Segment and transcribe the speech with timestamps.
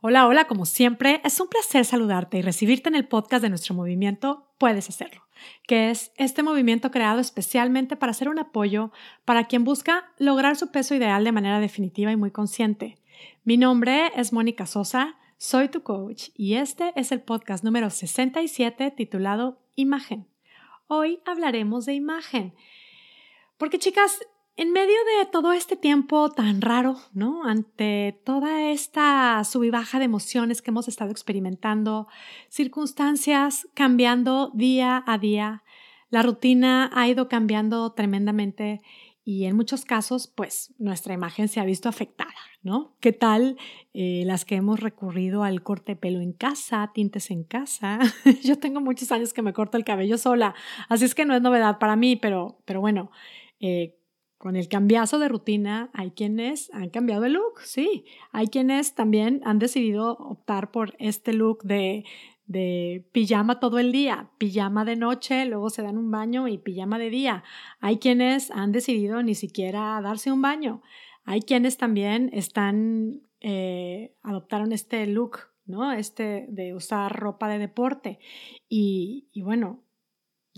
[0.00, 3.74] Hola, hola, como siempre, es un placer saludarte y recibirte en el podcast de nuestro
[3.74, 5.26] movimiento Puedes Hacerlo,
[5.66, 8.92] que es este movimiento creado especialmente para ser un apoyo
[9.24, 12.96] para quien busca lograr su peso ideal de manera definitiva y muy consciente.
[13.42, 18.92] Mi nombre es Mónica Sosa, soy tu coach y este es el podcast número 67
[18.92, 20.28] titulado Imagen.
[20.86, 22.54] Hoy hablaremos de imagen.
[23.56, 24.20] Porque chicas,
[24.58, 27.44] en medio de todo este tiempo tan raro, ¿no?
[27.44, 32.08] Ante toda esta sub y baja de emociones que hemos estado experimentando,
[32.48, 35.62] circunstancias cambiando día a día,
[36.10, 38.80] la rutina ha ido cambiando tremendamente
[39.24, 42.96] y en muchos casos, pues nuestra imagen se ha visto afectada, ¿no?
[42.98, 43.58] ¿Qué tal
[43.94, 48.00] eh, las que hemos recurrido al corte de pelo en casa, tintes en casa?
[48.42, 50.56] Yo tengo muchos años que me corto el cabello sola,
[50.88, 53.12] así es que no es novedad para mí, pero, pero bueno,
[53.60, 53.97] eh,
[54.38, 58.04] con el cambiazo de rutina, hay quienes han cambiado el look, sí.
[58.30, 62.04] Hay quienes también han decidido optar por este look de,
[63.12, 67.10] pijama todo el día, pijama de noche, luego se dan un baño y pijama de
[67.10, 67.42] día.
[67.80, 70.82] Hay quienes han decidido ni siquiera darse un baño.
[71.24, 75.92] Hay quienes también están, eh, adoptaron este look, ¿no?
[75.92, 78.20] Este de usar ropa de deporte.
[78.70, 79.82] Y bueno,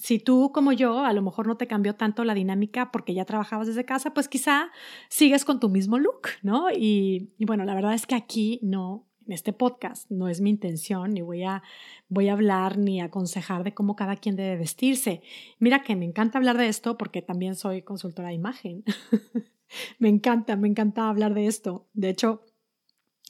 [0.01, 3.27] si tú como yo, a lo mejor no te cambió tanto la dinámica porque ya
[3.27, 4.71] trabajabas desde casa, pues quizá
[5.11, 6.71] sigues con tu mismo look, ¿no?
[6.71, 11.13] Y, bueno, la verdad es que aquí no, en este podcast, no es mi intención,
[11.13, 11.63] ni voy a,
[12.09, 15.21] voy a hablar ni aconsejar de cómo cada quien debe vestirse.
[15.59, 18.85] Mira que me encanta hablar de esto porque también soy consultora de imagen.
[19.99, 21.87] me encanta, me encanta hablar de esto.
[21.93, 22.43] De hecho,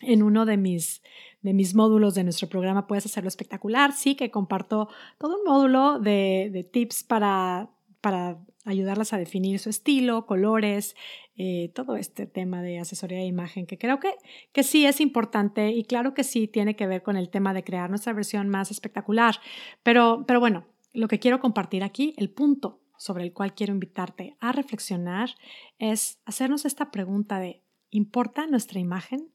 [0.02, 1.02] en uno de mis,
[1.42, 3.92] de mis módulos de nuestro programa Puedes Hacerlo Espectacular.
[3.92, 4.88] Sí que comparto
[5.18, 10.96] todo un módulo de, de tips para, para ayudarlas a definir su estilo, colores,
[11.36, 14.14] eh, todo este tema de asesoría de imagen, que creo que,
[14.52, 17.64] que sí es importante y claro que sí tiene que ver con el tema de
[17.64, 19.36] crear nuestra versión más espectacular.
[19.82, 24.36] Pero, pero bueno, lo que quiero compartir aquí, el punto sobre el cual quiero invitarte
[24.40, 25.30] a reflexionar,
[25.78, 29.32] es hacernos esta pregunta de, ¿importa nuestra imagen?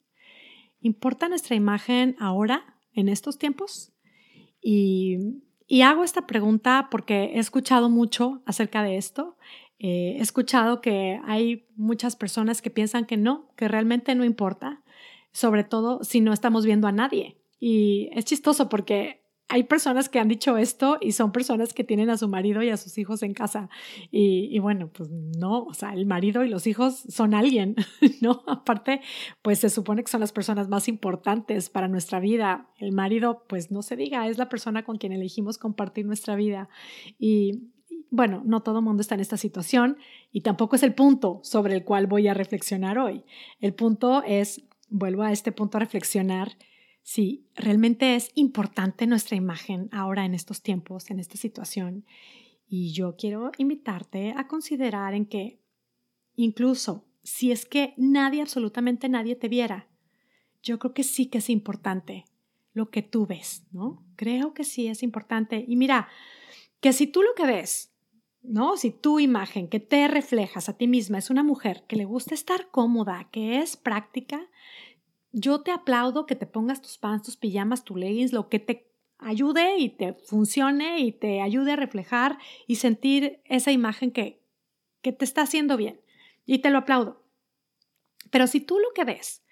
[0.85, 3.91] ¿Importa nuestra imagen ahora, en estos tiempos?
[4.61, 5.17] Y,
[5.83, 9.35] hago esta pregunta porque he escuchado mucho acerca de esto.
[9.79, 14.83] Eh, he escuchado que hay muchas personas que piensan que no, que realmente no importa,
[15.31, 17.35] sobre todo si no estamos viendo a nadie.
[17.59, 22.09] Y es chistoso porque hay personas que han dicho esto y son personas que tienen
[22.09, 23.69] a su marido y a sus hijos en casa.
[24.09, 27.75] Y, bueno, pues no, o sea, el marido y los hijos son alguien,
[28.21, 28.43] ¿no?
[28.47, 29.01] Aparte,
[29.43, 32.69] pues se supone que son las personas más importantes para nuestra vida.
[32.77, 36.67] El marido, pues no se diga, es la persona con quien elegimos compartir nuestra vida.
[37.19, 37.69] Y
[38.09, 39.97] bueno, no todo el mundo está en esta situación
[40.31, 43.23] y tampoco es el punto sobre el cual voy a reflexionar hoy.
[43.59, 46.57] El punto es, vuelvo a este punto a reflexionar
[47.05, 52.03] si realmente es importante nuestra imagen ahora en estos tiempos, en esta situación.
[52.67, 55.59] Y yo quiero invitarte a considerar en que
[56.35, 59.87] incluso si es que nadie, absolutamente nadie te viera,
[60.63, 62.25] yo creo que sí que es importante
[62.73, 64.03] lo que tú ves, ¿no?
[64.15, 65.63] Creo que sí es importante.
[65.67, 66.07] Y mira,
[66.79, 67.93] que si tú lo que ves,
[68.41, 68.77] ¿no?
[68.77, 72.33] Si tu imagen que te reflejas a ti misma es una mujer que le gusta
[72.33, 74.49] estar cómoda, que es práctica,
[75.37, 78.87] yo te aplaudo que te pongas tus pants, tus pijamas, tus leggings, lo que te
[79.17, 82.37] ayude y te funcione y te ayude a reflejar
[82.67, 84.41] y sentir esa imagen que,
[85.01, 85.99] que te está haciendo bien.
[86.45, 87.21] Y te lo aplaudo.
[88.31, 89.43] Pero si tú lo que ves,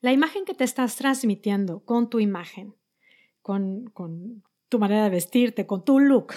[0.00, 2.74] la imagen que te estás transmitiendo con tu imagen,
[3.42, 6.32] con, con tu manera de vestirte, con tu look,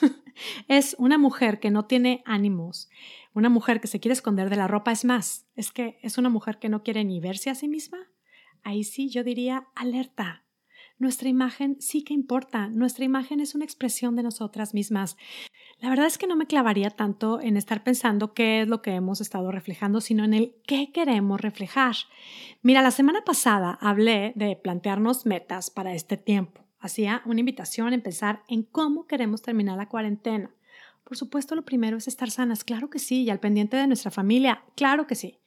[0.68, 2.88] es una mujer que no tiene ánimos,
[3.32, 6.28] una mujer que se quiere esconder de la ropa, es más, es que es una
[6.28, 8.08] mujer que no quiere ni verse a sí misma,
[8.64, 10.44] ahí sí yo diría alerta.
[10.98, 15.16] Nuestra imagen sí que importa, nuestra imagen es una expresión de nosotras mismas.
[15.80, 18.92] La verdad es que no me clavaría tanto en estar pensando qué es lo que
[18.92, 21.94] hemos estado reflejando, sino en el qué queremos reflejar.
[22.62, 26.62] Mira, la semana pasada hablé de plantearnos metas para este tiempo.
[26.78, 30.54] Hacía una invitación a empezar en cómo queremos terminar la cuarentena.
[31.02, 34.10] Por supuesto, lo primero es estar sanas, claro que sí, y al pendiente de nuestra
[34.10, 35.38] familia, claro que sí.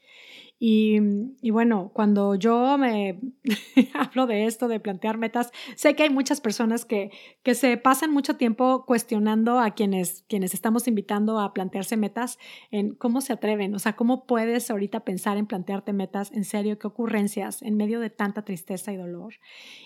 [0.60, 0.98] Y,
[1.42, 3.20] y, bueno, cuando yo me
[3.94, 7.12] hablo de esto, de plantear metas, sé que hay muchas personas que,
[7.44, 12.40] que se pasan mucho tiempo cuestionando a quienes, quienes estamos invitando a plantearse metas
[12.72, 16.80] en cómo se atreven, o sea, cómo puedes ahorita pensar en plantearte metas, en serio,
[16.80, 19.36] qué ocurrencias en medio de tanta tristeza y dolor.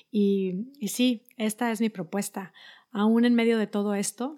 [0.10, 2.54] Y, y sí, esta es mi propuesta.
[2.92, 4.38] Aún en medio de todo esto,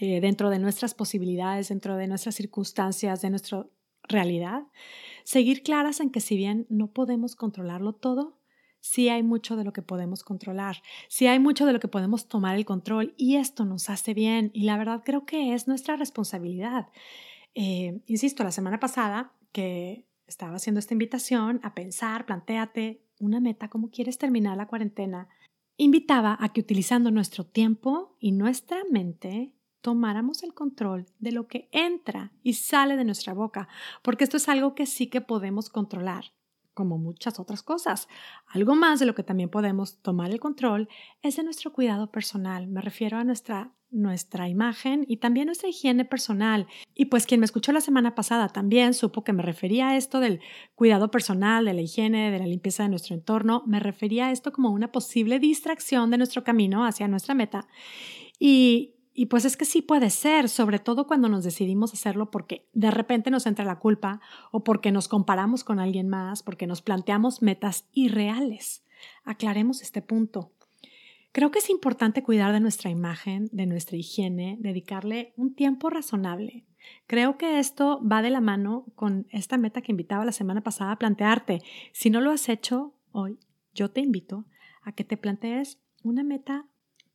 [0.00, 3.70] eh, dentro de nuestras posibilidades, dentro de nuestras circunstancias, de nuestro
[4.08, 4.64] realidad,
[5.24, 8.38] seguir claras en que si bien no podemos controlarlo todo,
[8.80, 12.28] sí hay mucho de lo que podemos controlar, sí hay mucho de lo que podemos
[12.28, 15.96] tomar el control y esto nos hace bien y la verdad creo que es nuestra
[15.96, 16.88] responsabilidad.
[17.54, 23.70] Eh, insisto, la semana pasada que estaba haciendo esta invitación a pensar, planteate una meta,
[23.70, 25.28] cómo quieres terminar la cuarentena,
[25.78, 29.53] invitaba a que utilizando nuestro tiempo y nuestra mente
[29.84, 33.68] tomáramos el control de lo que entra y sale de nuestra boca,
[34.00, 36.32] porque esto es algo que sí que podemos controlar
[36.72, 38.08] como muchas otras cosas.
[38.46, 40.88] Algo más de lo que también podemos tomar el control
[41.20, 42.66] es de nuestro cuidado personal.
[42.66, 46.66] Me refiero a nuestra nuestra imagen y también nuestra higiene personal.
[46.94, 50.18] Y pues quien me escuchó la semana pasada también supo que me refería a esto
[50.18, 50.40] del
[50.74, 53.62] cuidado personal, de la higiene, de la limpieza de nuestro entorno.
[53.66, 57.68] Me refería a esto como una posible distracción de nuestro camino hacia nuestra meta.
[58.40, 62.66] Y, y pues es que sí puede ser, sobre todo cuando nos decidimos hacerlo porque
[62.72, 64.20] de repente nos entra la culpa
[64.50, 68.82] o porque nos comparamos con alguien más, porque nos planteamos metas irreales.
[69.24, 70.50] Aclaremos este punto.
[71.30, 76.64] Creo que es importante cuidar de nuestra imagen, de nuestra higiene, dedicarle un tiempo razonable.
[77.06, 80.90] Creo que esto va de la mano con esta meta que invitaba la semana pasada
[80.90, 81.62] a plantearte.
[81.92, 83.38] Si no lo has hecho hoy,
[83.74, 84.44] yo te invito
[84.82, 86.66] a que te plantees una meta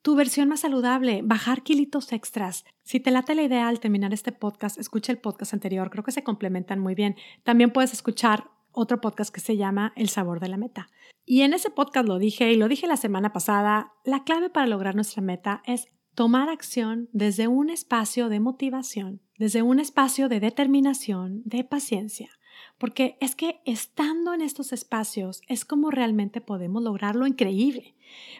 [0.01, 2.65] tu versión más saludable, bajar kilitos extras.
[2.83, 6.11] Si te late la idea al terminar este podcast, escucha el podcast anterior, creo que
[6.11, 7.15] se complementan muy bien.
[7.43, 10.89] También puedes escuchar otro podcast que se llama El sabor de la meta.
[11.25, 14.67] Y en ese podcast lo dije y lo dije la semana pasada, la clave para
[14.67, 20.39] lograr nuestra meta es tomar acción desde un espacio de motivación, desde un espacio de
[20.39, 22.29] determinación, de paciencia
[22.77, 27.95] porque es que estando en estos espacios es como realmente podemos lograr lo increíble.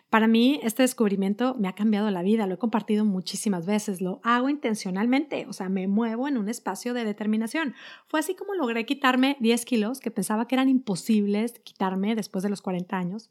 [0.09, 4.19] Para mí, este descubrimiento me ha cambiado la vida, lo he compartido muchísimas veces, lo
[4.23, 7.75] hago intencionalmente, o sea, me muevo en un espacio de determinación.
[8.07, 12.49] Fue así como logré quitarme 10 kilos que pensaba que eran imposibles quitarme después de
[12.49, 13.29] los 40 años.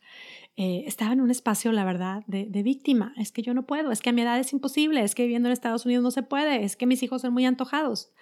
[0.56, 3.12] Eh, estaba en un espacio, la verdad, de, de víctima.
[3.16, 5.48] Es que yo no puedo, es que a mi edad es imposible, es que viviendo
[5.48, 8.12] en Estados Unidos no se puede, es que mis hijos son muy antojados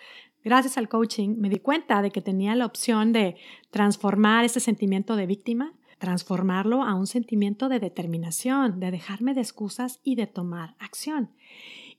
[0.46, 3.34] gracias al coaching me di cuenta de que tenía la opción de
[3.72, 10.00] transformar ese sentimiento de víctima, transformarlo a un sentimiento de determinación, de dejarme de excusas
[10.04, 11.30] y de tomar acción.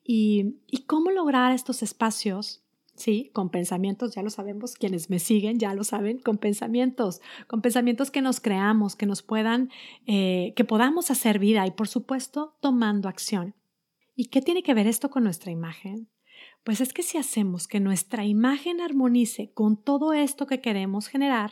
[0.04, 0.56] ¿Y,
[0.86, 2.64] cómo lograr estos espacios?
[2.96, 7.62] Sí, con pensamientos, ya lo sabemos, quienes me siguen ya lo saben, con pensamientos, con
[7.62, 9.70] pensamientos que nos creamos, que nos puedan,
[10.08, 13.54] eh, que podamos hacer vida y por supuesto tomando acción.
[14.16, 16.08] ¿Y qué tiene que ver esto con nuestra imagen?
[16.64, 21.52] Pues es que si hacemos que nuestra imagen armonice con todo esto que queremos generar,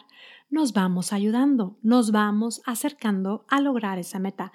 [0.55, 4.53] nos vamos ayudando, nos vamos acercando a lograr esa meta.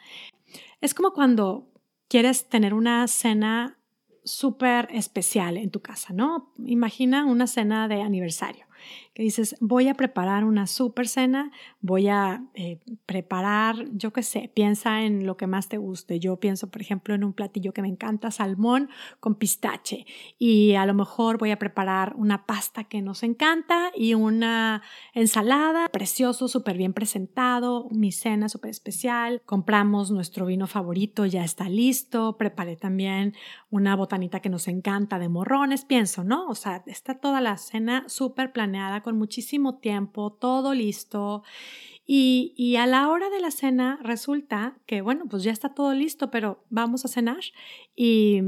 [0.81, 1.69] Es como cuando
[2.09, 3.79] quieres tener una cena
[4.25, 6.55] súper especial en tu casa, ¿no?
[6.65, 8.70] Imagina una cena de aniversario
[9.15, 11.51] que dices, voy a preparar una super cena,
[11.81, 16.21] voy a eh, preparar, yo qué sé, piensa en lo que más te guste.
[16.21, 18.89] Yo pienso, por ejemplo, en un platillo que me encanta, salmón
[19.19, 20.07] con pistache.
[20.39, 24.83] Y a lo mejor voy a preparar una pasta que nos encanta y una
[25.13, 29.43] ensalada, precioso, súper bien presentado, mi cena súper especial.
[29.45, 32.37] Compramos nuestro vino favorito, ya está listo.
[32.39, 33.35] Preparé también
[33.71, 36.47] una botanita que nos encanta de morrones, pienso, ¿no?
[36.49, 38.70] O sea, está toda la cena súper planeada
[39.03, 41.43] con muchísimo tiempo, todo listo.
[42.07, 45.95] Y, y, a la hora de la cena resulta que, bueno, pues ya está todo
[45.95, 47.41] listo, pero vamos a cenar.
[47.95, 48.41] Y,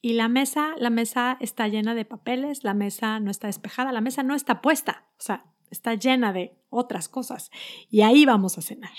[0.00, 4.00] y la mesa, la mesa está llena de papeles, la mesa no está despejada, la
[4.00, 7.50] mesa no está puesta, o sea, está llena de otras cosas.
[7.90, 8.90] Y ahí vamos a cenar.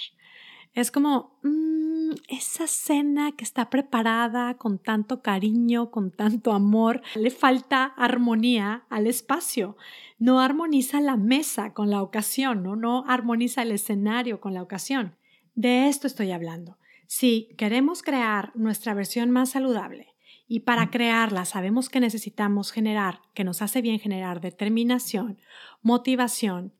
[0.73, 7.29] Es como, mm, esa cena que está preparada con tanto cariño, con tanto amor, le
[7.29, 9.77] falta armonía al espacio.
[10.17, 12.75] No armoniza la mesa con la ocasión, ¿no?
[12.75, 15.15] no armoniza el escenario con la ocasión.
[15.55, 16.77] De esto estoy hablando.
[17.05, 20.15] Si queremos crear nuestra versión más saludable
[20.47, 25.39] y para crearla sabemos que necesitamos generar, que nos hace bien generar determinación,
[25.81, 26.73] motivación,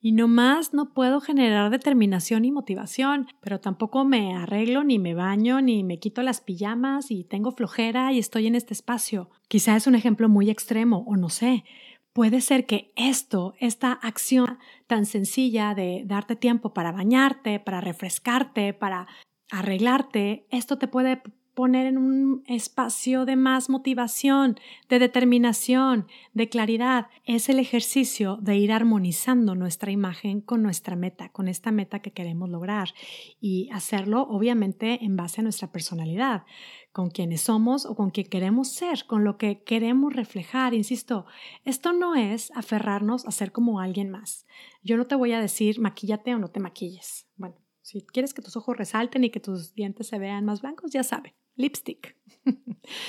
[0.00, 5.60] y nomás no puedo generar determinación y motivación, pero tampoco me arreglo, ni me baño,
[5.60, 9.30] ni me quito las pijamas y tengo flojera y estoy en este espacio.
[9.48, 11.64] Quizá es un ejemplo muy extremo o no sé.
[12.12, 18.72] Puede ser que esto, esta acción tan sencilla de darte tiempo para bañarte, para refrescarte,
[18.72, 19.06] para
[19.50, 21.22] arreglarte, esto te puede
[21.60, 27.08] poner en un espacio de más motivación, de determinación, de claridad.
[27.26, 32.12] Es el ejercicio de ir armonizando nuestra imagen con nuestra meta, con esta meta que
[32.12, 32.94] queremos lograr
[33.42, 36.44] y hacerlo obviamente en base a nuestra personalidad,
[36.92, 40.72] con quienes somos o con quien queremos ser, con lo que queremos reflejar.
[40.72, 41.26] Insisto,
[41.66, 44.46] esto no es aferrarnos a ser como alguien más.
[44.82, 47.26] Yo no te voy a decir maquíllate o no te maquilles.
[47.36, 47.56] Bueno,
[47.90, 51.02] Si quieres que tus ojos resalten y que tus dientes se vean más blancos, ya
[51.02, 52.16] sabe, lipstick.
[52.44, 52.56] en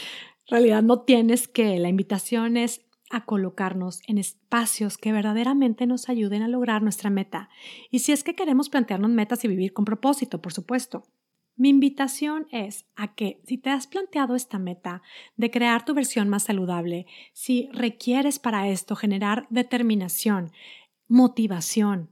[0.47, 6.41] realidad no tienes que, la invitación es a colocarnos en espacios que verdaderamente nos ayuden
[6.41, 7.47] a lograr nuestra meta.
[7.91, 11.03] Y si es que queremos plantearnos metas y vivir con propósito, por supuesto.
[11.55, 15.03] Mi invitación es a que si te has planteado esta meta
[15.35, 20.51] de crear tu versión más saludable, si requieres para esto generar determinación,
[21.07, 22.09] motivación,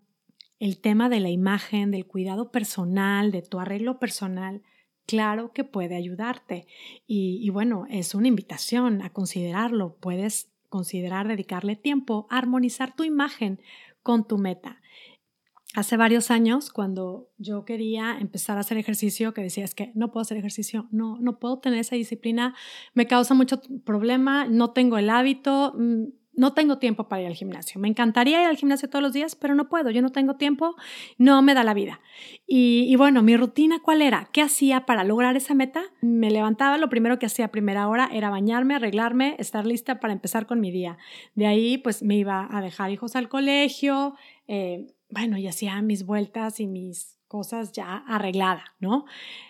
[0.59, 4.61] el tema de la imagen, del cuidado personal, de tu arreglo personal,
[5.05, 6.67] claro que puede ayudarte.
[7.07, 9.95] Y, bueno, es una invitación a considerarlo.
[9.99, 13.59] Puedes considerar dedicarle tiempo a armonizar tu imagen
[14.03, 14.81] con tu meta.
[15.75, 20.23] Hace varios años, cuando yo quería empezar a hacer ejercicio, que decía que no puedo
[20.23, 22.55] hacer ejercicio, no, no puedo tener esa disciplina,
[22.93, 26.05] me causa mucho problema, no tengo el hábito, mm,
[26.39, 27.81] no tengo tiempo para ir al gimnasio.
[27.81, 30.77] Me encantaría ir al gimnasio todos los días, pero no puedo, yo no tengo tiempo,
[31.17, 31.99] no me da la vida.
[32.47, 34.29] Y, bueno, mi rutina, ¿cuál era?
[34.31, 35.83] ¿Qué hacía para lograr esa meta?
[35.99, 40.13] Me levantaba, lo primero que hacía a primera hora era bañarme, arreglarme, estar lista para
[40.13, 40.97] empezar con mi día.
[41.35, 44.15] De ahí, pues me iba a dejar hijos al colegio,
[44.47, 49.05] eh, bueno, y hacía mis vueltas y mis cosas ya arreglada, ¿no?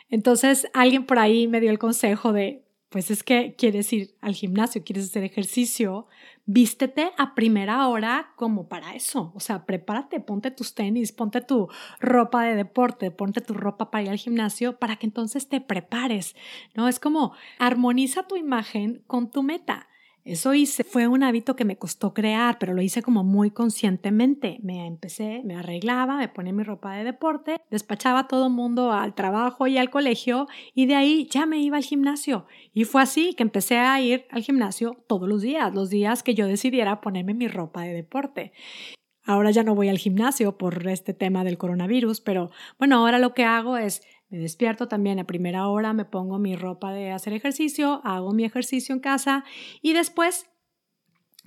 [0.09, 4.33] Entonces, alguien por ahí me dio el consejo de, pues es que quieres ir al
[4.33, 6.07] gimnasio, quieres hacer ejercicio,
[6.45, 9.31] vístete a primera hora como para eso.
[9.35, 11.67] O sea, prepárate, ponte tus tenis, ponte tu
[11.99, 16.35] ropa de deporte, ponte tu ropa para ir al gimnasio para que entonces te prepares,
[16.73, 16.87] ¿no?
[16.87, 19.87] Es como armoniza tu imagen con tu meta.
[20.25, 24.59] Eso hice, fue un hábito que me costó crear, pero lo hice como muy conscientemente.
[24.61, 29.15] Me empecé, me arreglaba, me ponía mi ropa de deporte, despachaba a todo mundo al
[29.15, 32.45] trabajo y al colegio y de ahí ya me iba al gimnasio.
[32.73, 36.35] Y fue así que empecé a ir al gimnasio todos los días, los días que
[36.35, 38.51] yo decidiera ponerme mi ropa de deporte.
[39.23, 42.49] Ahora ya no voy al gimnasio por este tema del coronavirus, pero
[42.79, 46.55] bueno, ahora lo que hago es me despierto también a primera hora, me pongo mi
[46.55, 49.43] ropa de hacer ejercicio, hago mi ejercicio en casa
[49.81, 50.49] y después,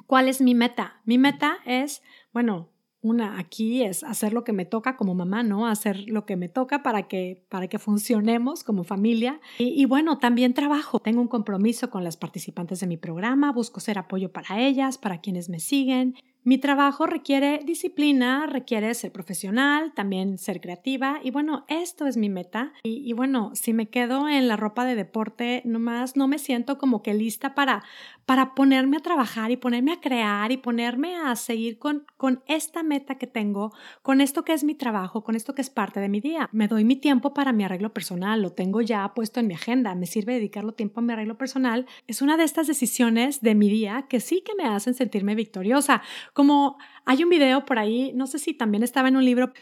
[0.06, 1.00] ¿cuál es mi meta?
[1.04, 2.72] Mi meta es, bueno,
[3.02, 5.66] una aquí es hacer lo que me toca como mamá, ¿no?
[5.66, 9.40] Hacer lo que me toca para que, para que funcionemos como familia.
[9.58, 11.00] Y, y, bueno, también trabajo.
[11.00, 15.20] Tengo un compromiso con las participantes de mi programa, busco ser apoyo para ellas, para
[15.20, 16.14] quienes me siguen.
[16.44, 22.28] Mi trabajo requiere disciplina, requiere ser profesional, también ser creativa y bueno, esto es mi
[22.28, 22.72] meta.
[22.82, 27.00] Y, bueno, si me quedo en la ropa de deporte, nomás no me siento como
[27.00, 27.84] que lista para,
[28.26, 32.82] para ponerme a trabajar y ponerme a crear y ponerme a seguir con, con esta
[32.82, 33.72] meta que tengo,
[34.02, 36.48] con esto que es mi trabajo, con esto que es parte de mi día.
[36.50, 39.94] Me doy mi tiempo para mi arreglo personal, lo tengo ya puesto en mi agenda,
[39.94, 41.86] me sirve dedicarlo tiempo a mi arreglo personal.
[42.08, 46.02] Es una de estas decisiones de mi día que sí que me hacen sentirme victoriosa
[46.32, 49.52] como hay un video por ahí, no sé si también estaba en un libro,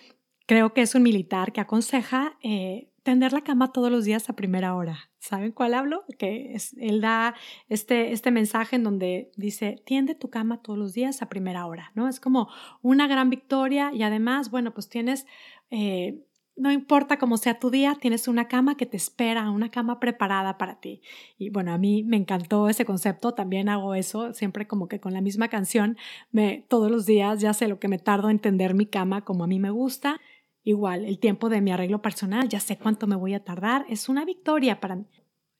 [0.47, 4.37] creo que es un militar que aconseja eh, tender la cama todos los días a
[4.37, 5.11] primera hora.
[5.19, 6.05] ¿Saben cuál hablo?
[6.19, 7.35] Que es, él da
[7.69, 11.93] este, este mensaje en donde dice, tiende tu cama todos los días a primera hora,
[11.95, 12.09] ¿no?
[12.09, 12.49] Es como
[12.83, 15.27] una gran victoria y además, bueno, pues tienes
[15.71, 16.25] eh,
[16.61, 20.59] no importa cómo sea tu día, tienes una cama que te espera, una cama preparada
[20.59, 21.01] para ti.
[21.39, 25.15] Y bueno, a mí me encantó ese concepto, también hago eso, siempre como que con
[25.15, 25.97] la misma canción,
[26.31, 29.45] me, todos los días ya sé lo que me tardo en tender mi cama como
[29.45, 30.21] a mí me gusta.
[30.63, 34.11] Igual, el tiempo de mi arreglo personal, ya sé cuánto me voy a tardar, es
[34.11, 35.07] una victoria para mí.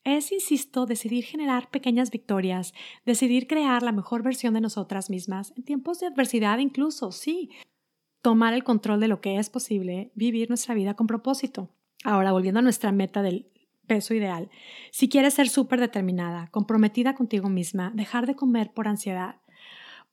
[0.05, 2.75] Es, insisto, decidir generar pequeñas victorias,
[3.07, 7.51] decidir crear la mejor versión de nosotras mismas, en tiempos de adversidad incluso, sí,
[8.23, 11.71] tomar el control de lo que es posible, vivir nuestra vida con propósito.
[12.05, 13.47] Ahora, volviendo a nuestra meta del
[13.87, 14.51] peso ideal,
[14.91, 19.37] si quieres ser súper determinada, comprometida contigo misma, dejar de comer por ansiedad,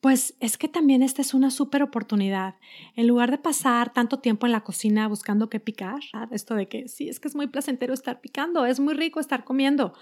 [0.00, 2.54] pues es que también esta es una súper oportunidad.
[2.94, 6.00] En lugar de pasar tanto tiempo en la cocina buscando qué picar,
[6.30, 9.44] esto de que sí, es que es muy placentero estar picando, es muy rico estar
[9.44, 9.94] comiendo,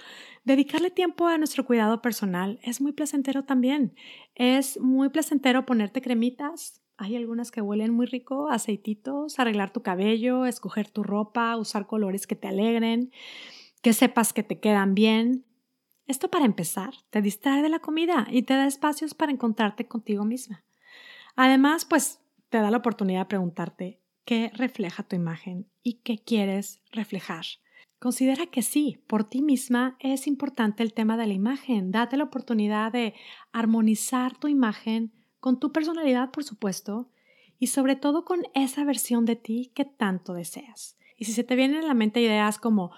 [0.44, 3.94] dedicarle tiempo a nuestro cuidado personal es muy placentero también.
[4.34, 10.46] Es muy placentero ponerte cremitas, hay algunas que huelen muy rico, aceititos, arreglar tu cabello,
[10.46, 13.12] escoger tu ropa, usar colores que te alegren,
[13.82, 15.44] que sepas que te quedan bien.
[16.06, 20.24] Esto para empezar, te distrae de la comida y te da espacios para encontrarte contigo
[20.24, 20.64] misma.
[21.34, 26.80] Además, pues te da la oportunidad de preguntarte qué refleja tu imagen y qué quieres
[26.92, 27.44] reflejar.
[27.98, 31.90] Considera que sí, por ti misma es importante el tema de la imagen.
[31.90, 33.14] Date la oportunidad de
[33.52, 35.12] armonizar tu imagen
[35.46, 37.08] con tu personalidad, por supuesto,
[37.60, 40.98] y sobre todo con esa versión de ti que tanto deseas.
[41.16, 42.90] Y si se te vienen a la mente ideas como,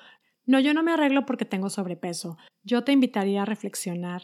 [0.46, 4.22] no, yo no me arreglo porque tengo sobrepeso, yo te invitaría a reflexionar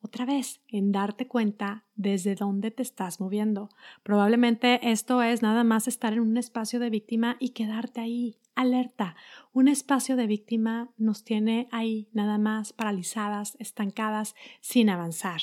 [0.00, 3.68] otra vez en darte cuenta desde dónde te estás moviendo.
[4.02, 9.16] Probablemente esto es nada más estar en un espacio de víctima y quedarte ahí, alerta.
[9.52, 15.42] Un espacio de víctima nos tiene ahí nada más paralizadas, estancadas, sin avanzar.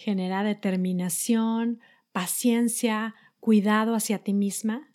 [0.00, 1.80] Genera determinación,
[2.12, 4.94] paciencia, cuidado hacia ti misma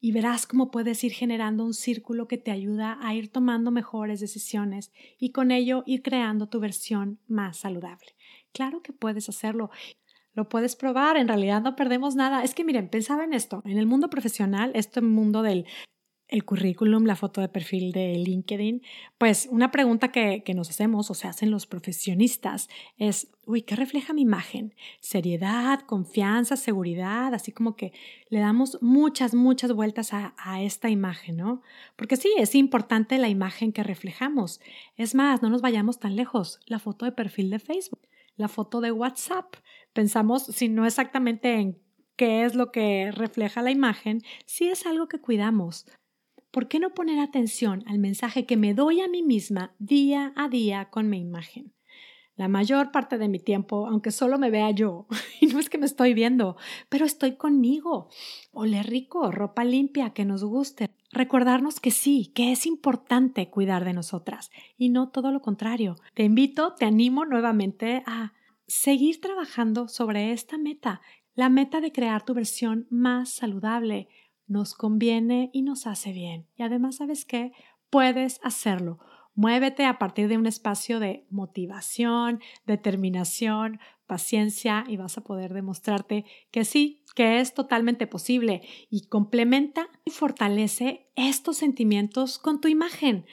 [0.00, 4.20] y verás cómo puedes ir generando un círculo que te ayuda a ir tomando mejores
[4.20, 8.16] decisiones y con ello ir creando tu versión más saludable.
[8.54, 9.68] Claro que puedes hacerlo.
[10.32, 12.42] Lo puedes probar, en realidad no perdemos nada.
[12.42, 15.66] Es que miren, pensaba en esto, en el mundo profesional, este mundo del
[16.28, 18.82] el currículum, la foto de perfil de LinkedIn,
[19.16, 22.68] pues una pregunta que, que, nos hacemos o se hacen los profesionistas
[22.98, 24.74] es, uy, ¿qué refleja mi imagen?
[25.00, 27.92] Seriedad, confianza, seguridad, así como que
[28.28, 31.62] le damos muchas, muchas vueltas a, a esta imagen, ¿no?
[31.96, 34.60] Porque sí, es importante la imagen que reflejamos.
[34.96, 38.06] Es más, no nos vayamos tan lejos, la foto de perfil de Facebook,
[38.36, 39.54] la foto de WhatsApp.
[39.94, 41.78] Pensamos, si no exactamente en
[42.16, 45.86] qué es lo que refleja la imagen, sí es algo que cuidamos.
[46.50, 50.48] ¿Por qué no poner atención al mensaje que me doy a mí misma día a
[50.48, 51.72] día con mi imagen?
[52.38, 55.08] La mayor parte de mi tiempo, aunque solo me vea yo,
[55.40, 56.56] y no es que me estoy viendo,
[56.88, 58.08] pero estoy conmigo.
[58.52, 60.88] Ole rico, ropa limpia, que nos guste.
[61.10, 65.96] Recordarnos que sí, que es importante cuidar de nosotras y no todo lo contrario.
[66.14, 68.34] Te invito, te animo nuevamente a
[68.68, 71.00] seguir trabajando sobre esta meta,
[71.34, 74.08] la meta de crear tu versión más saludable,
[74.48, 76.46] nos conviene y nos hace bien.
[76.56, 77.52] Y además, ¿sabes qué?
[77.90, 78.98] Puedes hacerlo.
[79.34, 83.78] Muévete a partir de un espacio de motivación, determinación,
[84.08, 90.10] paciencia y vas a poder demostrarte que sí, que es totalmente posible y complementa y
[90.10, 93.26] fortalece estos sentimientos con tu imagen.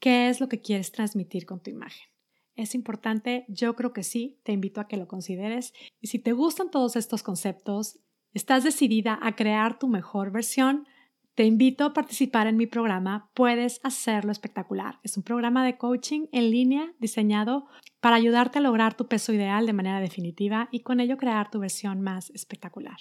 [0.00, 2.08] ¿Qué es lo que quieres transmitir con tu imagen?
[2.56, 3.44] ¿Es importante?
[3.48, 5.74] Yo creo que sí, te invito a que lo consideres.
[6.00, 8.00] Y si te gustan todos estos conceptos
[8.34, 10.88] ¿Estás decidida a crear tu mejor versión?
[11.34, 15.00] Te invito a participar en mi programa Puedes hacerlo espectacular.
[15.02, 17.66] Es un programa de coaching en línea diseñado
[18.00, 21.58] para ayudarte a lograr tu peso ideal de manera definitiva y con ello crear tu
[21.58, 22.96] versión más espectacular.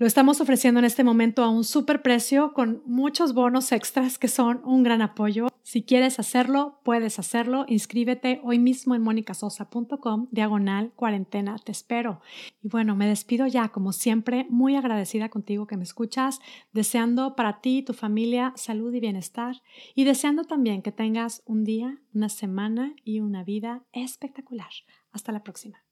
[0.00, 4.28] Lo estamos ofreciendo en este momento a un super precio con muchos bonos extras que
[4.28, 5.48] son un gran apoyo.
[5.62, 7.66] Si quieres hacerlo, puedes hacerlo.
[7.68, 11.56] Inscríbete hoy mismo en monicasosa.com diagonal cuarentena.
[11.58, 12.22] Te espero.
[12.62, 16.40] Y bueno, me despido ya, como siempre, muy agradecida contigo que me escuchas,
[16.72, 19.56] deseando para ti y tu familia salud y bienestar
[19.94, 24.70] y deseando también que tengas un día, una semana y una vida espectacular.
[25.12, 25.84] Hasta la próxima.